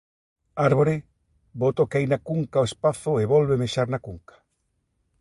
[0.69, 0.95] Árbore,
[1.61, 4.35] bota o que hai na cunca ao espazo e volve mexar na cunca.